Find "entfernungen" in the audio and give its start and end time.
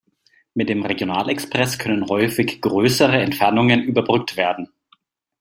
3.21-3.83